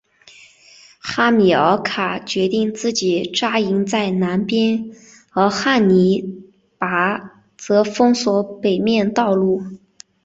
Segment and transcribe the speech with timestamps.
[0.99, 4.89] 哈米尔卡决定自己扎营在南边
[5.31, 6.41] 而汉尼
[6.79, 9.61] 拔则封锁北面道路。